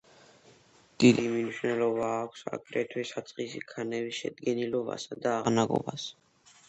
[1.03, 6.09] დიდი მნიშვნელობა აქვს აგრეთვე საწყისი ქანების შედგენილობასა და აღნაგობას.